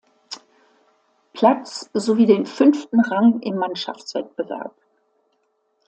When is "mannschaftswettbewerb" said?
3.57-4.75